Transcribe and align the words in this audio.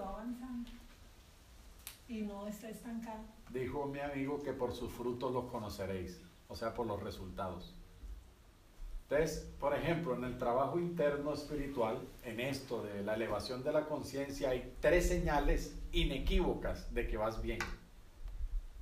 va 0.00 0.08
avanzando 0.08 0.70
y 2.08 2.22
no 2.22 2.46
está 2.46 2.68
estancado. 2.68 3.22
Dijo 3.50 3.86
mi 3.86 4.00
amigo 4.00 4.42
que 4.42 4.52
por 4.52 4.72
sus 4.72 4.92
frutos 4.92 5.32
los 5.32 5.44
conoceréis, 5.46 6.20
o 6.48 6.56
sea, 6.56 6.74
por 6.74 6.86
los 6.86 7.02
resultados. 7.02 7.74
Entonces, 9.02 9.48
por 9.58 9.74
ejemplo, 9.74 10.14
en 10.14 10.24
el 10.24 10.38
trabajo 10.38 10.78
interno 10.78 11.32
espiritual, 11.32 11.98
en 12.24 12.38
esto 12.38 12.82
de 12.82 13.02
la 13.02 13.14
elevación 13.14 13.64
de 13.64 13.72
la 13.72 13.86
conciencia, 13.86 14.50
hay 14.50 14.72
tres 14.80 15.08
señales 15.08 15.76
inequívocas 15.92 16.94
de 16.94 17.08
que 17.08 17.16
vas 17.16 17.42
bien. 17.42 17.58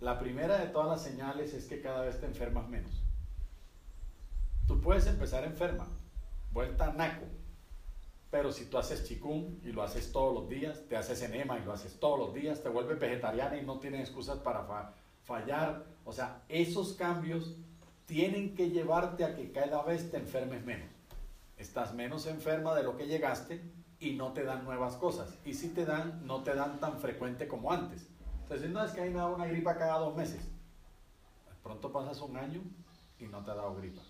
La 0.00 0.18
primera 0.18 0.58
de 0.58 0.66
todas 0.66 0.88
las 0.88 1.02
señales 1.02 1.54
es 1.54 1.64
que 1.64 1.80
cada 1.80 2.02
vez 2.02 2.20
te 2.20 2.26
enfermas 2.26 2.68
menos. 2.68 2.92
Tú 4.66 4.80
puedes 4.82 5.06
empezar 5.06 5.44
enferma, 5.44 5.86
vuelta 6.52 6.92
naco, 6.92 7.24
pero 8.30 8.52
si 8.52 8.66
tú 8.66 8.78
haces 8.78 9.06
chikung 9.06 9.58
y 9.64 9.72
lo 9.72 9.82
haces 9.82 10.12
todos 10.12 10.34
los 10.34 10.48
días, 10.48 10.82
te 10.88 10.96
haces 10.96 11.22
enema 11.22 11.58
y 11.58 11.64
lo 11.64 11.72
haces 11.72 11.98
todos 11.98 12.18
los 12.18 12.34
días, 12.34 12.62
te 12.62 12.68
vuelves 12.68 12.98
vegetariana 12.98 13.56
y 13.56 13.64
no 13.64 13.78
tienes 13.78 14.00
excusas 14.00 14.38
para 14.38 14.92
fallar. 15.24 15.84
O 16.04 16.12
sea, 16.12 16.42
esos 16.48 16.92
cambios 16.92 17.56
tienen 18.06 18.54
que 18.54 18.70
llevarte 18.70 19.24
a 19.24 19.34
que 19.34 19.50
cada 19.50 19.82
vez 19.82 20.10
te 20.10 20.18
enfermes 20.18 20.64
menos. 20.64 20.88
Estás 21.56 21.94
menos 21.94 22.26
enferma 22.26 22.74
de 22.74 22.82
lo 22.82 22.96
que 22.96 23.06
llegaste 23.06 23.62
y 23.98 24.12
no 24.12 24.32
te 24.32 24.44
dan 24.44 24.64
nuevas 24.64 24.94
cosas. 24.96 25.34
Y 25.44 25.54
si 25.54 25.70
te 25.70 25.84
dan, 25.84 26.26
no 26.26 26.42
te 26.42 26.54
dan 26.54 26.78
tan 26.80 27.00
frecuente 27.00 27.48
como 27.48 27.72
antes. 27.72 28.06
Entonces, 28.42 28.70
no 28.70 28.84
es 28.84 28.92
que 28.92 29.02
hay 29.02 29.10
me 29.10 29.24
una 29.24 29.46
gripa 29.46 29.76
cada 29.76 29.98
dos 29.98 30.14
meses. 30.16 30.40
Pronto 31.62 31.92
pasas 31.92 32.20
un 32.20 32.36
año 32.36 32.62
y 33.18 33.24
no 33.24 33.44
te 33.44 33.50
ha 33.50 33.54
dado 33.54 33.74
gripa. 33.74 34.02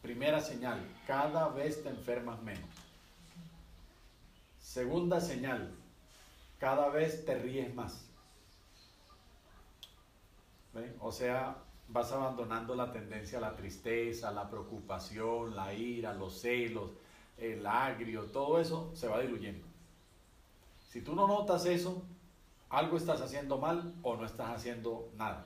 Primera 0.00 0.40
señal, 0.40 0.80
cada 1.06 1.48
vez 1.48 1.82
te 1.82 1.88
enfermas 1.88 2.40
menos. 2.42 2.68
Segunda 4.72 5.20
señal, 5.20 5.70
cada 6.58 6.88
vez 6.88 7.26
te 7.26 7.34
ríes 7.34 7.74
más. 7.74 8.08
O 10.98 11.12
sea, 11.12 11.58
vas 11.88 12.10
abandonando 12.10 12.74
la 12.74 12.90
tendencia 12.90 13.36
a 13.36 13.42
la 13.42 13.54
tristeza, 13.54 14.30
la 14.30 14.48
preocupación, 14.48 15.54
la 15.54 15.74
ira, 15.74 16.14
los 16.14 16.40
celos, 16.40 16.90
el 17.36 17.66
agrio, 17.66 18.22
todo 18.32 18.58
eso 18.58 18.90
se 18.94 19.08
va 19.08 19.20
diluyendo. 19.20 19.66
Si 20.88 21.02
tú 21.02 21.14
no 21.14 21.28
notas 21.28 21.66
eso, 21.66 22.02
algo 22.70 22.96
estás 22.96 23.20
haciendo 23.20 23.58
mal 23.58 23.92
o 24.00 24.16
no 24.16 24.24
estás 24.24 24.48
haciendo 24.52 25.10
nada. 25.16 25.44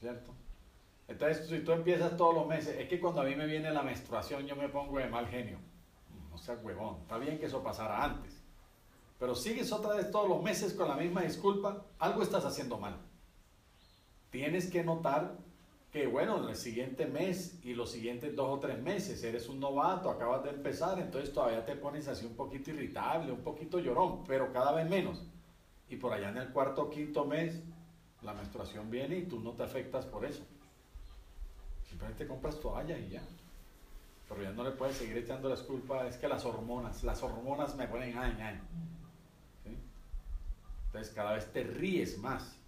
¿Cierto? 0.00 0.32
Entonces, 1.08 1.46
si 1.46 1.58
tú 1.58 1.72
empiezas 1.72 2.16
todos 2.16 2.34
los 2.34 2.46
meses, 2.46 2.74
es 2.78 2.88
que 2.88 2.98
cuando 2.98 3.20
a 3.20 3.24
mí 3.24 3.36
me 3.36 3.44
viene 3.44 3.70
la 3.70 3.82
menstruación 3.82 4.46
yo 4.46 4.56
me 4.56 4.70
pongo 4.70 4.96
de 4.96 5.08
mal 5.08 5.28
genio. 5.28 5.58
No 6.32 6.38
seas 6.38 6.58
huevón, 6.64 6.98
está 7.02 7.18
bien 7.18 7.38
que 7.38 7.46
eso 7.46 7.62
pasara 7.62 8.02
antes. 8.02 8.42
Pero 9.20 9.36
sigues 9.36 9.70
otra 9.70 9.94
vez 9.94 10.10
todos 10.10 10.28
los 10.28 10.42
meses 10.42 10.74
con 10.74 10.88
la 10.88 10.96
misma 10.96 11.22
disculpa, 11.22 11.84
algo 12.00 12.22
estás 12.22 12.44
haciendo 12.44 12.76
mal 12.78 12.98
tienes 14.32 14.70
que 14.70 14.82
notar 14.82 15.36
que, 15.92 16.06
bueno, 16.06 16.42
en 16.42 16.48
el 16.48 16.56
siguiente 16.56 17.06
mes 17.06 17.60
y 17.62 17.74
los 17.74 17.92
siguientes 17.92 18.34
dos 18.34 18.48
o 18.48 18.58
tres 18.58 18.82
meses 18.82 19.22
eres 19.22 19.46
un 19.46 19.60
novato, 19.60 20.10
acabas 20.10 20.42
de 20.42 20.50
empezar, 20.50 20.98
entonces 20.98 21.32
todavía 21.34 21.64
te 21.66 21.76
pones 21.76 22.08
así 22.08 22.24
un 22.24 22.34
poquito 22.34 22.70
irritable, 22.70 23.30
un 23.30 23.42
poquito 23.42 23.78
llorón, 23.78 24.24
pero 24.24 24.50
cada 24.50 24.72
vez 24.72 24.88
menos. 24.88 25.22
Y 25.90 25.96
por 25.96 26.14
allá 26.14 26.30
en 26.30 26.38
el 26.38 26.48
cuarto 26.48 26.84
o 26.84 26.90
quinto 26.90 27.26
mes, 27.26 27.62
la 28.22 28.32
menstruación 28.32 28.90
viene 28.90 29.18
y 29.18 29.26
tú 29.26 29.38
no 29.38 29.52
te 29.52 29.64
afectas 29.64 30.06
por 30.06 30.24
eso. 30.24 30.42
Simplemente 31.86 32.26
compras 32.26 32.58
toalla 32.58 32.98
y 32.98 33.10
ya. 33.10 33.22
No 34.54 34.64
le 34.64 34.70
puedes 34.72 34.96
seguir 34.96 35.18
echando 35.18 35.48
la 35.48 35.56
culpa, 35.56 36.06
es 36.06 36.16
que 36.16 36.28
las 36.28 36.44
hormonas, 36.44 37.02
las 37.04 37.22
hormonas 37.22 37.76
me 37.76 37.86
ponen 37.86 38.16
ay, 38.16 38.36
ay. 38.40 38.60
Entonces 40.86 41.14
cada 41.14 41.32
vez 41.32 41.50
te 41.52 41.64
ríes 41.64 42.18
más 42.18 42.58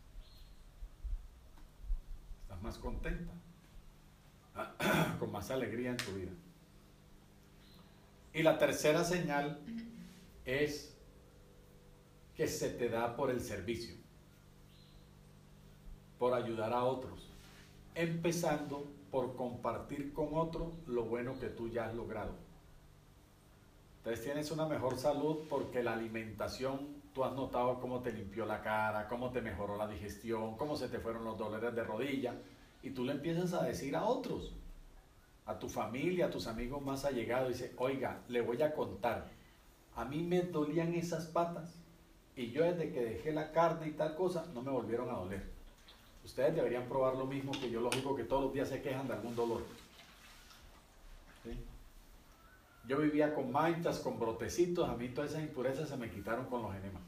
más 2.65 2.79
contenta, 2.79 3.31
con 5.21 5.31
más 5.31 5.51
alegría 5.51 5.91
en 5.91 5.99
tu 5.99 6.13
vida. 6.13 6.33
Y 8.33 8.43
la 8.43 8.59
tercera 8.59 9.05
señal 9.05 9.61
es 10.47 10.97
que 12.35 12.49
se 12.49 12.71
te 12.71 12.89
da 12.89 13.15
por 13.15 13.31
el 13.31 13.41
servicio, 13.41 13.95
por 16.19 16.33
ayudar 16.33 16.73
a 16.73 16.85
otros, 16.85 17.29
empezando 17.95 18.91
por 19.15 19.37
compartir 19.37 20.13
con 20.13 20.31
otro 20.33 20.73
lo 20.89 21.05
bueno 21.05 21.39
que 21.39 21.47
tú 21.47 21.69
ya 21.69 21.87
has 21.87 21.95
logrado. 21.95 22.33
Entonces 23.99 24.25
tienes 24.25 24.51
una 24.51 24.67
mejor 24.67 24.99
salud 24.99 25.47
porque 25.49 25.85
la 25.85 25.93
alimentación 25.93 26.97
tú 27.13 27.23
has 27.23 27.33
notado 27.33 27.79
cómo 27.79 28.01
te 28.01 28.11
limpió 28.11 28.45
la 28.45 28.61
cara, 28.61 29.07
cómo 29.07 29.31
te 29.31 29.41
mejoró 29.41 29.77
la 29.77 29.87
digestión, 29.87 30.57
cómo 30.57 30.75
se 30.75 30.89
te 30.89 30.99
fueron 30.99 31.25
los 31.25 31.39
dolores 31.39 31.73
de 31.77 31.85
rodilla. 31.85 32.35
Y 32.83 32.91
tú 32.91 33.05
le 33.05 33.13
empiezas 33.13 33.53
a 33.53 33.63
decir 33.63 33.95
a 33.95 34.05
otros, 34.05 34.53
a 35.47 35.61
tu 35.61 35.69
familia, 35.69 36.27
a 36.27 36.31
tus 36.31 36.49
amigos 36.49 36.83
más 36.83 37.05
allegados, 37.05 37.51
dice, 37.51 37.73
oiga, 37.79 38.21
le 38.27 38.41
voy 38.41 38.61
a 38.63 38.75
contar, 38.75 39.31
a 39.95 40.05
mí 40.05 40.25
me 40.25 40.43
dolían 40.43 40.93
esas 40.93 41.27
patas 41.27 41.79
y 42.35 42.51
yo 42.51 42.65
desde 42.65 42.91
que 42.91 43.05
dejé 43.05 43.31
la 43.31 43.53
carne 43.53 43.87
y 43.87 43.93
tal 43.93 44.17
cosa, 44.17 44.45
no 44.53 44.61
me 44.61 44.73
volvieron 44.73 45.09
a 45.09 45.19
doler. 45.19 45.54
Ustedes 46.25 46.55
deberían 46.55 46.89
probar 46.89 47.17
lo 47.17 47.27
mismo 47.27 47.53
que 47.53 47.71
yo, 47.71 47.81
lógico 47.81 48.17
que 48.17 48.25
todos 48.25 48.45
los 48.45 48.53
días 48.53 48.69
se 48.69 48.81
quejan 48.81 49.07
de 49.07 49.15
algún 49.15 49.37
dolor. 49.37 49.63
Yo 52.87 52.99
vivía 52.99 53.35
con 53.35 53.51
manchas, 53.51 53.99
con 53.99 54.19
brotecitos, 54.19 54.89
a 54.89 54.95
mí 54.95 55.09
todas 55.09 55.31
esas 55.31 55.43
impurezas 55.43 55.89
se 55.89 55.97
me 55.97 56.11
quitaron 56.11 56.47
con 56.47 56.63
los 56.63 56.75
enemas. 56.75 57.03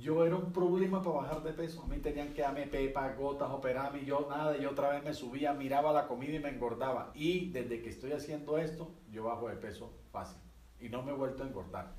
Yo 0.00 0.24
era 0.24 0.36
un 0.36 0.52
problema 0.52 1.02
para 1.02 1.16
bajar 1.16 1.42
de 1.42 1.52
peso. 1.52 1.82
A 1.82 1.86
mí 1.86 1.98
tenían 1.98 2.32
que 2.34 2.42
darme 2.42 2.66
pepa, 2.66 3.12
gotas, 3.12 3.50
operarme, 3.50 4.02
y 4.02 4.06
yo 4.06 4.26
nada, 4.28 4.56
y 4.56 4.66
otra 4.66 4.90
vez 4.90 5.04
me 5.04 5.14
subía, 5.14 5.52
miraba 5.52 5.92
la 5.92 6.08
comida 6.08 6.34
y 6.34 6.40
me 6.40 6.48
engordaba. 6.48 7.12
Y 7.14 7.50
desde 7.50 7.80
que 7.80 7.90
estoy 7.90 8.12
haciendo 8.12 8.58
esto, 8.58 8.90
yo 9.12 9.24
bajo 9.24 9.48
de 9.48 9.56
peso 9.56 9.92
fácil. 10.10 10.38
Y 10.80 10.88
no 10.88 11.02
me 11.02 11.12
he 11.12 11.14
vuelto 11.14 11.42
a 11.42 11.46
engordar. 11.46 11.92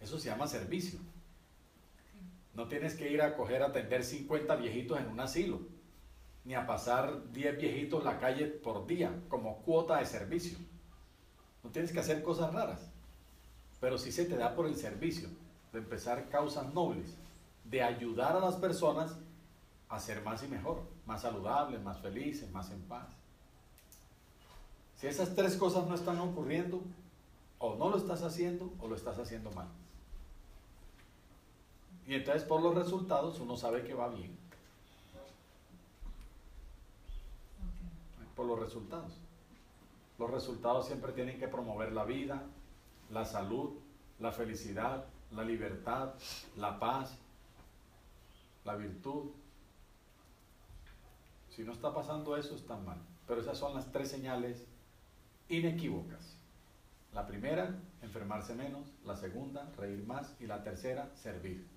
Eso 0.00 0.18
se 0.18 0.28
llama 0.28 0.46
servicio. 0.46 1.00
No 2.56 2.66
tienes 2.68 2.94
que 2.94 3.12
ir 3.12 3.20
a 3.20 3.36
coger 3.36 3.62
a 3.62 3.66
atender 3.66 4.02
50 4.02 4.56
viejitos 4.56 4.98
en 4.98 5.08
un 5.08 5.20
asilo, 5.20 5.60
ni 6.44 6.54
a 6.54 6.66
pasar 6.66 7.30
10 7.32 7.58
viejitos 7.58 8.02
la 8.02 8.18
calle 8.18 8.46
por 8.46 8.86
día 8.86 9.12
como 9.28 9.58
cuota 9.58 9.98
de 9.98 10.06
servicio. 10.06 10.56
No 11.62 11.68
tienes 11.70 11.92
que 11.92 12.00
hacer 12.00 12.22
cosas 12.22 12.54
raras, 12.54 12.80
pero 13.78 13.98
sí 13.98 14.10
se 14.10 14.24
te 14.24 14.36
da 14.36 14.54
por 14.56 14.66
el 14.66 14.74
servicio, 14.74 15.28
de 15.72 15.80
empezar 15.80 16.30
causas 16.30 16.72
nobles, 16.72 17.14
de 17.64 17.82
ayudar 17.82 18.34
a 18.34 18.40
las 18.40 18.56
personas 18.56 19.14
a 19.90 20.00
ser 20.00 20.22
más 20.22 20.42
y 20.42 20.48
mejor, 20.48 20.82
más 21.04 21.22
saludables, 21.22 21.82
más 21.82 22.00
felices, 22.00 22.50
más 22.52 22.70
en 22.70 22.80
paz. 22.82 23.06
Si 24.96 25.06
esas 25.06 25.34
tres 25.34 25.56
cosas 25.56 25.86
no 25.86 25.94
están 25.94 26.18
ocurriendo, 26.20 26.80
o 27.58 27.76
no 27.76 27.90
lo 27.90 27.98
estás 27.98 28.22
haciendo 28.22 28.72
o 28.80 28.88
lo 28.88 28.96
estás 28.96 29.18
haciendo 29.18 29.50
mal. 29.50 29.68
Y 32.06 32.14
entonces 32.14 32.44
por 32.44 32.62
los 32.62 32.74
resultados 32.74 33.40
uno 33.40 33.56
sabe 33.56 33.82
que 33.82 33.94
va 33.94 34.08
bien. 34.08 34.36
Por 38.34 38.46
los 38.46 38.58
resultados. 38.60 39.18
Los 40.18 40.30
resultados 40.30 40.86
siempre 40.86 41.12
tienen 41.12 41.38
que 41.38 41.48
promover 41.48 41.92
la 41.92 42.04
vida, 42.04 42.42
la 43.10 43.24
salud, 43.24 43.74
la 44.18 44.32
felicidad, 44.32 45.04
la 45.32 45.42
libertad, 45.42 46.14
la 46.56 46.78
paz, 46.78 47.18
la 48.64 48.76
virtud. 48.76 49.30
Si 51.50 51.64
no 51.64 51.72
está 51.72 51.92
pasando 51.92 52.36
eso, 52.36 52.54
está 52.54 52.76
mal. 52.76 52.98
Pero 53.26 53.40
esas 53.40 53.58
son 53.58 53.74
las 53.74 53.90
tres 53.90 54.10
señales 54.10 54.66
inequívocas. 55.48 56.36
La 57.12 57.26
primera, 57.26 57.74
enfermarse 58.02 58.54
menos. 58.54 58.92
La 59.04 59.16
segunda, 59.16 59.70
reír 59.76 60.06
más. 60.06 60.36
Y 60.40 60.46
la 60.46 60.62
tercera, 60.62 61.10
servir. 61.14 61.75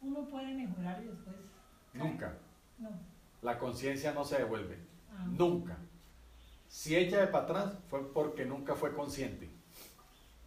Uno 0.00 0.28
puede 0.28 0.54
mejorar 0.54 1.02
y 1.02 1.08
después... 1.08 1.36
Nunca. 1.94 2.34
No. 2.78 2.90
La 3.42 3.58
conciencia 3.58 4.12
no 4.12 4.24
se 4.24 4.38
devuelve. 4.38 4.78
Ah. 5.10 5.24
Nunca. 5.26 5.76
Si 6.68 6.96
echa 6.96 7.20
de 7.20 7.26
para 7.28 7.44
atrás 7.44 7.74
fue 7.88 8.12
porque 8.12 8.44
nunca 8.44 8.74
fue 8.74 8.94
consciente. 8.94 9.48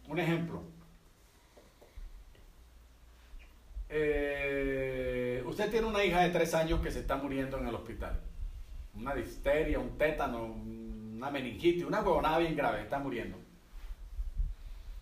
Un 0.08 0.18
ejemplo. 0.18 0.62
Eh, 3.88 5.42
usted 5.46 5.70
tiene 5.70 5.86
una 5.86 6.04
hija 6.04 6.20
de 6.20 6.30
tres 6.30 6.54
años 6.54 6.80
que 6.80 6.90
se 6.90 7.00
está 7.00 7.16
muriendo 7.16 7.58
en 7.58 7.66
el 7.66 7.74
hospital. 7.74 8.20
Una 8.94 9.14
disteria, 9.14 9.78
un 9.78 9.98
tétano, 9.98 10.44
una 10.44 11.30
meningitis, 11.30 11.84
una 11.84 12.00
huevonada 12.00 12.38
bien 12.38 12.56
grave, 12.56 12.82
está 12.82 12.98
muriendo. 12.98 13.38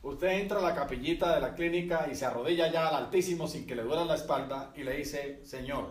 Usted 0.08 0.40
entra 0.40 0.58
a 0.58 0.62
la 0.62 0.74
capillita 0.74 1.34
de 1.34 1.40
la 1.42 1.54
clínica 1.54 2.08
y 2.10 2.14
se 2.14 2.24
arrodilla 2.24 2.72
ya 2.72 2.88
al 2.88 2.94
Altísimo 2.94 3.46
sin 3.46 3.66
que 3.66 3.76
le 3.76 3.82
duela 3.82 4.06
la 4.06 4.14
espalda 4.14 4.72
y 4.74 4.82
le 4.82 4.96
dice, 4.96 5.44
Señor, 5.44 5.90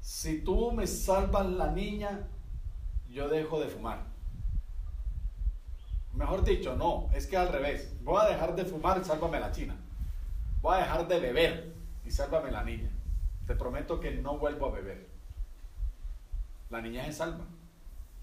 si 0.00 0.40
tú 0.40 0.72
me 0.72 0.86
salvas 0.86 1.44
la 1.44 1.70
niña, 1.70 2.26
yo 3.10 3.28
dejo 3.28 3.60
de 3.60 3.68
fumar. 3.68 4.06
Mejor 6.14 6.44
dicho, 6.44 6.74
no, 6.74 7.10
es 7.12 7.26
que 7.26 7.36
al 7.36 7.48
revés. 7.52 7.94
Voy 8.02 8.18
a 8.18 8.30
dejar 8.30 8.56
de 8.56 8.64
fumar 8.64 8.98
y 9.02 9.04
sálvame 9.04 9.38
la 9.38 9.52
china. 9.52 9.76
Voy 10.62 10.76
a 10.76 10.78
dejar 10.78 11.06
de 11.06 11.20
beber 11.20 11.74
y 12.06 12.10
sálvame 12.10 12.50
la 12.50 12.64
niña. 12.64 12.88
Te 13.46 13.54
prometo 13.54 14.00
que 14.00 14.12
no 14.12 14.38
vuelvo 14.38 14.68
a 14.68 14.70
beber. 14.70 15.10
La 16.70 16.80
niña 16.80 17.04
se 17.04 17.12
salva. 17.12 17.44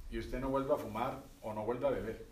Y 0.09 0.17
usted 0.17 0.39
no 0.39 0.49
vuelve 0.49 0.73
a 0.73 0.77
fumar 0.77 1.21
o 1.43 1.53
no 1.53 1.63
vuelve 1.63 1.85
a 1.85 1.91
beber. 1.91 2.30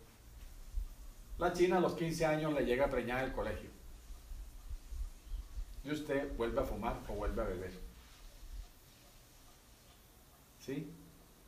La 1.39 1.53
china 1.53 1.77
a 1.77 1.79
los 1.79 1.93
15 1.93 2.25
años 2.25 2.53
le 2.53 2.65
llega 2.65 2.85
a 2.85 2.89
preñar 2.89 3.23
el 3.23 3.31
colegio. 3.31 3.69
Y 5.85 5.91
usted 5.91 6.35
vuelve 6.35 6.59
a 6.59 6.65
fumar 6.65 6.99
o 7.07 7.13
vuelve 7.13 7.41
a 7.41 7.45
beber. 7.45 7.71
¿Sí? 10.59 10.91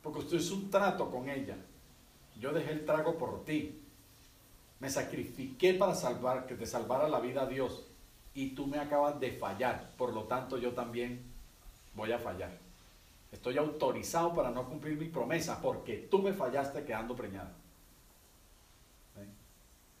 Porque 0.02 0.20
usted 0.20 0.38
es 0.38 0.50
un 0.50 0.70
trato 0.70 1.10
con 1.10 1.28
ella. 1.28 1.56
Yo 2.40 2.54
dejé 2.54 2.72
el 2.72 2.86
trago 2.86 3.18
por 3.18 3.44
ti. 3.44 3.82
Me 4.80 4.88
sacrifiqué 4.88 5.74
para 5.74 5.94
salvar, 5.94 6.46
que 6.46 6.54
te 6.54 6.64
salvara 6.64 7.06
la 7.06 7.20
vida 7.20 7.42
a 7.42 7.46
Dios. 7.46 7.86
Y 8.34 8.54
tú 8.54 8.66
me 8.66 8.78
acabas 8.78 9.20
de 9.20 9.32
fallar. 9.32 9.90
Por 9.98 10.14
lo 10.14 10.24
tanto, 10.24 10.56
yo 10.56 10.72
también 10.72 11.22
voy 11.94 12.12
a 12.12 12.18
fallar. 12.18 12.58
Estoy 13.30 13.58
autorizado 13.58 14.34
para 14.34 14.50
no 14.50 14.66
cumplir 14.66 14.96
mi 14.96 15.08
promesa 15.08 15.60
porque 15.60 16.08
tú 16.10 16.18
me 16.20 16.32
fallaste 16.32 16.82
quedando 16.82 17.14
preñada. 17.14 17.52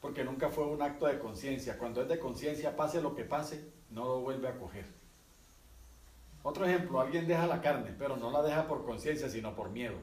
Porque 0.02 0.24
nunca 0.24 0.50
fue 0.50 0.64
un 0.64 0.82
acto 0.82 1.06
de 1.06 1.20
conciencia. 1.20 1.78
Cuando 1.78 2.02
es 2.02 2.08
de 2.08 2.18
conciencia, 2.18 2.76
pase 2.76 3.00
lo 3.00 3.14
que 3.14 3.24
pase, 3.24 3.72
no 3.88 4.04
lo 4.04 4.20
vuelve 4.20 4.48
a 4.48 4.58
coger. 4.58 4.84
Otro 6.42 6.66
ejemplo, 6.66 7.00
alguien 7.00 7.28
deja 7.28 7.46
la 7.46 7.62
carne, 7.62 7.94
pero 7.96 8.16
no 8.16 8.32
la 8.32 8.42
deja 8.42 8.66
por 8.66 8.84
conciencia, 8.84 9.28
sino 9.30 9.54
por 9.54 9.70
miedo. 9.70 9.94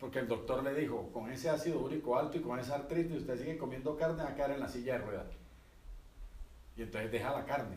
Porque 0.00 0.18
el 0.18 0.28
doctor 0.28 0.64
le 0.64 0.74
dijo, 0.74 1.10
con 1.12 1.30
ese 1.30 1.50
ácido 1.50 1.80
úrico 1.80 2.18
alto 2.18 2.38
y 2.38 2.40
con 2.40 2.58
esa 2.58 2.74
artritis, 2.74 3.18
usted 3.18 3.38
sigue 3.38 3.58
comiendo 3.58 3.96
carne, 3.98 4.24
va 4.24 4.30
a 4.30 4.34
caer 4.34 4.52
en 4.52 4.60
la 4.60 4.68
silla 4.68 4.94
de 4.94 5.04
ruedas. 5.04 5.26
Y 6.74 6.82
entonces 6.82 7.12
deja 7.12 7.32
la 7.32 7.44
carne, 7.44 7.76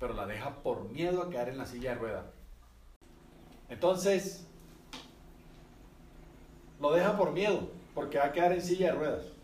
pero 0.00 0.14
la 0.14 0.26
deja 0.26 0.62
por 0.62 0.88
miedo 0.88 1.20
a 1.20 1.30
caer 1.30 1.50
en 1.50 1.58
la 1.58 1.66
silla 1.66 1.90
de 1.90 1.96
ruedas. 1.96 2.24
Entonces, 3.68 4.46
lo 6.80 6.90
deja 6.90 7.18
por 7.18 7.32
miedo, 7.32 7.68
porque 7.94 8.18
va 8.18 8.24
a 8.24 8.32
quedar 8.32 8.52
en 8.52 8.62
silla 8.62 8.92
de 8.92 8.98
ruedas. 8.98 9.34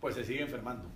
Pues 0.00 0.14
se 0.14 0.24
sigue 0.24 0.42
enfermando. 0.42 0.88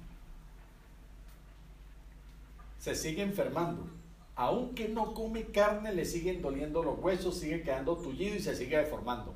Se 2.79 2.95
sigue 2.95 3.23
enfermando 3.23 3.89
aunque 4.37 4.89
no 4.89 5.15
come 5.15 5.45
carne, 5.45 5.95
le 5.95 6.05
siguen 6.05 6.43
doliendo 6.43 6.83
los 6.83 6.99
huesos, 6.99 7.39
sigue 7.39 7.63
quedando 7.63 7.97
tullido 7.97 8.35
y 8.35 8.41
se 8.41 8.57
sigue 8.57 8.77
deformando. 8.77 9.33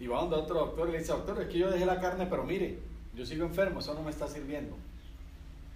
Y 0.00 0.06
va 0.06 0.20
donde 0.20 0.36
otro 0.36 0.60
doctor 0.60 0.88
y 0.88 0.92
le 0.92 0.98
dice, 0.98 1.12
doctor, 1.12 1.40
es 1.40 1.48
que 1.48 1.58
yo 1.58 1.70
dejé 1.70 1.86
la 1.86 2.00
carne, 2.00 2.26
pero 2.26 2.44
mire, 2.44 2.78
yo 3.14 3.24
sigo 3.24 3.44
enfermo, 3.44 3.80
eso 3.80 3.94
no 3.94 4.02
me 4.02 4.10
está 4.10 4.26
sirviendo. 4.26 4.76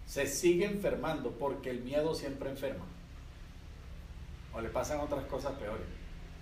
Se 0.07 0.27
sigue 0.27 0.65
enfermando 0.67 1.31
porque 1.33 1.71
el 1.71 1.81
miedo 1.81 2.15
siempre 2.15 2.51
enferma. 2.51 2.85
O 4.53 4.61
le 4.61 4.69
pasan 4.69 5.01
otras 5.01 5.25
cosas 5.27 5.53
peores. 5.53 5.87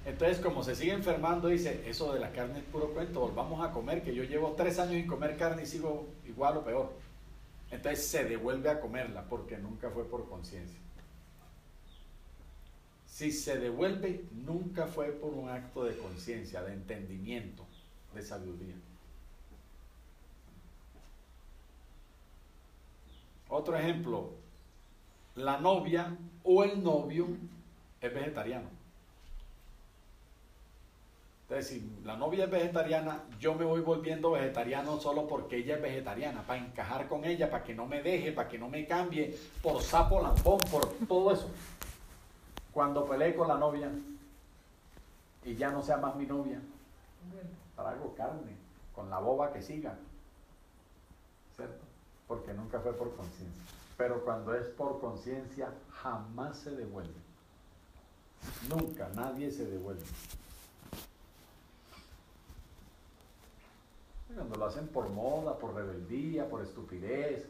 Entonces, 0.07 0.39
como 0.39 0.63
se 0.63 0.75
sigue 0.75 0.93
enfermando, 0.93 1.49
dice, 1.49 1.83
eso 1.87 2.13
de 2.13 2.21
la 2.21 2.33
carne 2.33 2.61
es 2.61 2.65
puro 2.65 2.89
cuento, 2.95 3.21
volvamos 3.21 3.63
a 3.63 3.73
comer, 3.73 4.03
que 4.03 4.15
yo 4.15 4.25
llevo 4.25 4.55
tres 4.57 4.79
años 4.79 4.95
sin 4.95 5.07
comer 5.07 5.37
carne 5.37 5.63
y 5.63 5.67
sigo 5.67 6.09
igual 6.27 6.57
o 6.57 6.65
peor. 6.65 6.93
Entonces 7.71 8.07
se 8.07 8.25
devuelve 8.25 8.71
a 8.71 8.81
comerla 8.81 9.25
porque 9.25 9.59
nunca 9.59 9.91
fue 9.91 10.05
por 10.05 10.29
conciencia. 10.29 10.79
Si 13.07 13.31
se 13.31 13.59
devuelve, 13.59 14.25
nunca 14.33 14.87
fue 14.87 15.09
por 15.13 15.35
un 15.35 15.51
acto 15.51 15.85
de 15.85 15.97
conciencia, 15.99 16.63
de 16.63 16.73
entendimiento, 16.73 17.67
de 18.15 18.23
sabiduría. 18.23 18.75
Otro 23.49 23.77
ejemplo, 23.77 24.31
la 25.35 25.59
novia 25.59 26.17
o 26.45 26.65
el 26.65 26.83
novio 26.83 27.29
es 28.01 28.15
vegetariano. 28.15 28.80
Entonces, 31.51 31.81
si 31.81 32.01
la 32.05 32.17
novia 32.17 32.45
es 32.45 32.51
vegetariana, 32.53 33.25
yo 33.41 33.57
me 33.57 33.65
voy 33.65 33.81
volviendo 33.81 34.31
vegetariano 34.31 35.01
solo 35.01 35.27
porque 35.27 35.57
ella 35.57 35.75
es 35.75 35.83
vegetariana, 35.83 36.47
para 36.47 36.65
encajar 36.65 37.09
con 37.09 37.25
ella, 37.25 37.51
para 37.51 37.65
que 37.65 37.75
no 37.75 37.87
me 37.87 38.03
deje, 38.03 38.31
para 38.31 38.49
que 38.49 38.57
no 38.57 38.69
me 38.69 38.87
cambie, 38.87 39.37
por 39.61 39.83
sapo 39.83 40.23
lampón, 40.23 40.61
por 40.71 40.87
todo 41.09 41.33
eso. 41.33 41.51
Cuando 42.71 43.05
peleé 43.05 43.35
con 43.35 43.49
la 43.49 43.57
novia 43.57 43.91
y 45.45 45.57
ya 45.57 45.73
no 45.73 45.83
sea 45.83 45.97
más 45.97 46.15
mi 46.15 46.25
novia, 46.25 46.61
para 47.75 47.91
algo 47.91 48.15
carne, 48.15 48.57
con 48.95 49.11
la 49.11 49.19
boba 49.19 49.53
que 49.53 49.61
siga, 49.61 49.99
¿cierto? 51.57 51.85
Porque 52.29 52.55
nunca 52.55 52.79
fue 52.79 52.93
por 52.93 53.17
conciencia. 53.17 53.61
Pero 53.97 54.25
cuando 54.25 54.55
es 54.55 54.69
por 54.69 55.01
conciencia, 55.01 55.73
jamás 55.91 56.59
se 56.59 56.71
devuelve. 56.71 57.21
Nunca, 58.69 59.11
nadie 59.17 59.51
se 59.51 59.67
devuelve. 59.67 60.05
Cuando 64.35 64.57
lo 64.57 64.67
hacen 64.67 64.89
por 64.89 65.09
moda, 65.09 65.59
por 65.59 65.75
rebeldía, 65.75 66.49
por 66.49 66.63
estupidez, 66.63 67.49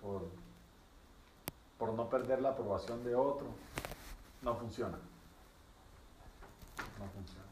por, 0.00 0.22
por 1.78 1.92
no 1.94 2.08
perder 2.08 2.42
la 2.42 2.50
aprobación 2.50 3.04
de 3.04 3.14
otro, 3.14 3.46
no 4.42 4.56
funciona. 4.56 4.98
No 6.98 7.06
funciona. 7.08 7.51